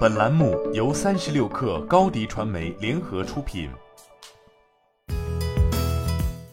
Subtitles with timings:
[0.00, 3.70] 本栏目由三十六氪高低传媒联合出品。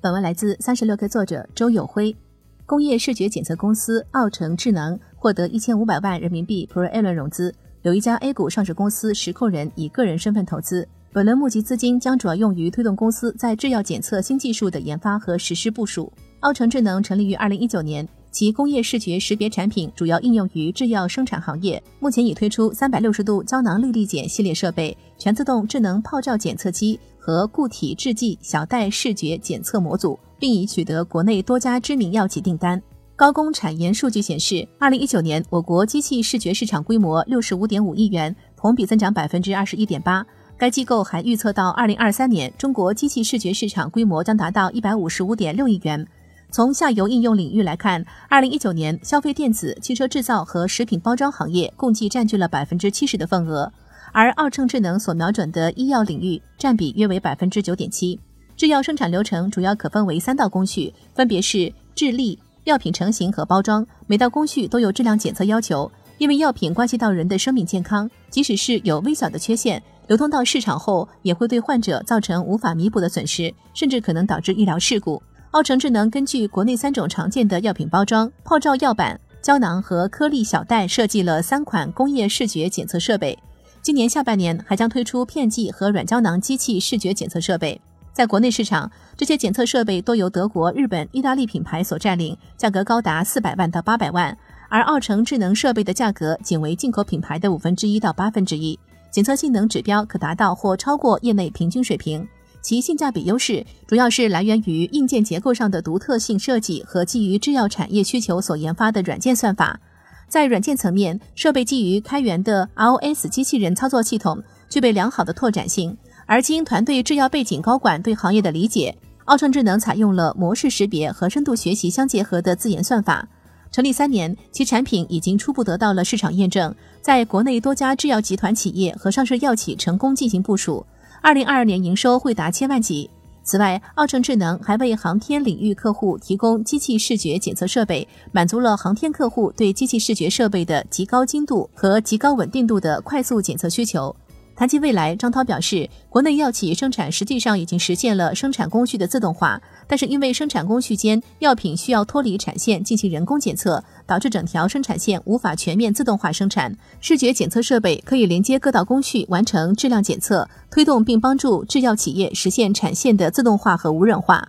[0.00, 2.16] 本文来自三十六氪作者周友辉。
[2.64, 10.88] 工业视觉检测公司奥城智能获得一千五百万人民币 Pre-A 轮融资，有一家 A 股上市公司实控人以个人身份投资。
[11.12, 16.10] 本轮募集资金将主要用于推动公司在制药检测新技术的研发和实施部署。
[16.40, 18.08] 奥城智能成立于二零一九年。
[18.30, 32.80] 其工业视觉识别产品主要应用于制药生产行业，目前已推出三百六十度胶囊粒粒检系列设备、全自动智能泡罩检测机和固体制剂小袋视觉检测模组，并已取得国内多家知名药企订单。
[33.16, 40.24] 高工产研数据显示，二零一九年我国机器视觉市场规模六十五点五亿元，同比增长百分之二十一点八。
[40.56, 46.06] 该机构还预测到二零二三年，中国机器视觉市场规模将达到一百五十五点六亿元。
[46.52, 53.72] 从下游应用领域来看，二零一九年消费电子、汽车制造和食品包装行业共计占据了百分之七十的份额，
[54.10, 58.18] 而奥称智能所瞄准的医药领域占比约为百分之九点七。
[58.56, 63.86] 制药生产流程主要可分为三道工序，分别是制粒、药品成型和包装。
[64.08, 75.22] 每道工序都有质量检测要求，因为药品关系到人的生命健康，即使是有微小的缺陷，流通到市场后也会对患者造成无法弥补的损失，甚至可能导致医疗事故。
[75.52, 83.36] 奥诚智能根据国内三种常见的药品包装、泡罩药板、胶囊和颗粒小袋设计了三款工业视觉检测设备。
[83.82, 87.80] 今年下半年还将推出片剂和软胶囊机器视觉检测设备。
[88.12, 94.36] 在国内市场，这些检测设备多由德国、日本、意大利品牌所占领，价格高达四百万到八百万。
[94.68, 98.78] 而奥诚智能设备的价格仅为进口品牌的五分之一到八分之一，
[99.10, 102.24] 检测性能指标可达到或超过业内平均水平。
[102.62, 109.80] 其性价比优势主要是来源于硬件结构上的独特性设计和基于制药产业需求所研发的软件算法。
[110.28, 115.96] 在软件层面，设备基于开源的 ROS 机器人操作系统，具备良好的拓展性。
[116.26, 123.28] 而经团队制药背景高管对行业的理解，奥创智能采用了模式识别和深度学习相结合的自研算法。
[123.72, 130.86] 成立三年，其产品已经初步得到了市场验证，在国内多家制药集团企业和上市药企成功进行部署。
[131.22, 133.08] 二零二二年营收会达千万级。
[133.42, 144.14] 此外，奥诚智能还为航天领域客户提供机器视觉检测设备，满足了航天客户对机器视觉设备的极高精度和极高稳定度的快速检测需求。
[144.60, 156.76] 谈及未来，张涛表示，国内药企生产实际上已经实现了生产工序的自动化，但是因为生产工序间药品需要脱离产线进行人工检测，导致整条生产线无法全面自动化生产。
[157.00, 164.46] 视觉检测设备可以连接各道工序，完成质量检测，推动并帮助制药企业实现产线的自动化和无人化。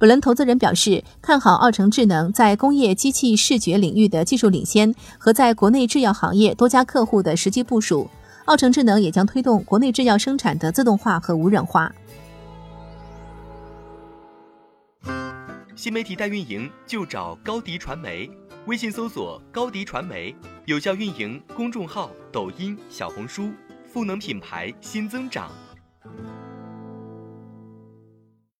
[0.00, 8.10] 本轮投资人表示，看好奥成智能在工业机器视觉领域的技术领先和在国内制药行业多家客户的实际部署。
[8.46, 11.90] 奥城智能也将推动国内制药生产的自动化和无人化。
[15.74, 18.30] 新媒体代运营就找高迪传媒，
[18.66, 20.34] 微信搜索高迪传媒，
[20.66, 23.50] 有效运营公众号、抖音、小红书，
[23.90, 25.50] 赋能品牌新增长。